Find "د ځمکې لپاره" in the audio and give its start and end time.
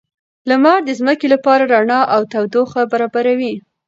0.85-1.63